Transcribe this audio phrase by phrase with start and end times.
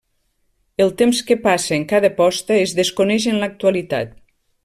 [0.85, 4.19] El temps que passa entre cada posta es desconeix en l'actualitat.